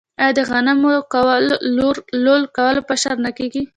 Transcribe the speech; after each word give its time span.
آیا 0.21 0.31
د 0.37 0.39
غنمو 0.49 0.89
لو 2.25 2.35
کول 2.57 2.77
په 2.87 2.93
اشر 2.97 3.15
نه 3.25 3.31
کیږي؟ 3.37 3.63